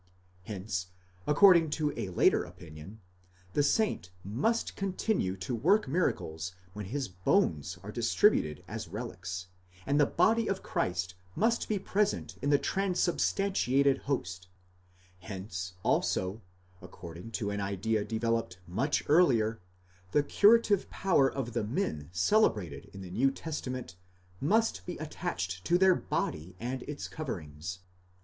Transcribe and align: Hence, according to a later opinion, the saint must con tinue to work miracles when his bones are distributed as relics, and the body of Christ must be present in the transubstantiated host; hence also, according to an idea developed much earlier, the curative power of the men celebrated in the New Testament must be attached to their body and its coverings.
Hence, 0.45 0.87
according 1.27 1.69
to 1.77 1.93
a 1.95 2.09
later 2.09 2.43
opinion, 2.43 3.01
the 3.53 3.61
saint 3.61 4.09
must 4.23 4.75
con 4.75 4.93
tinue 4.93 5.39
to 5.41 5.53
work 5.53 5.87
miracles 5.87 6.55
when 6.73 6.87
his 6.87 7.07
bones 7.07 7.77
are 7.83 7.91
distributed 7.91 8.63
as 8.67 8.87
relics, 8.87 9.45
and 9.85 9.99
the 9.99 10.07
body 10.07 10.47
of 10.47 10.63
Christ 10.63 11.13
must 11.35 11.69
be 11.69 11.77
present 11.77 12.39
in 12.41 12.49
the 12.49 12.57
transubstantiated 12.57 13.99
host; 13.99 14.47
hence 15.19 15.73
also, 15.83 16.41
according 16.81 17.29
to 17.33 17.51
an 17.51 17.61
idea 17.61 18.03
developed 18.03 18.57
much 18.67 19.03
earlier, 19.07 19.59
the 20.13 20.23
curative 20.23 20.89
power 20.89 21.31
of 21.31 21.53
the 21.53 21.63
men 21.63 22.09
celebrated 22.11 22.89
in 22.91 23.01
the 23.03 23.11
New 23.11 23.29
Testament 23.29 23.95
must 24.41 24.83
be 24.87 24.97
attached 24.97 25.63
to 25.65 25.77
their 25.77 25.93
body 25.93 26.55
and 26.59 26.81
its 26.87 27.07
coverings. 27.07 27.81